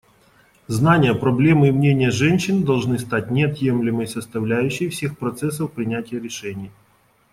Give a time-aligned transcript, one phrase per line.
[0.67, 6.71] Знания, проблемы и мнения женщин должны стать неотъемлемой составляющей всех процессов принятия решений.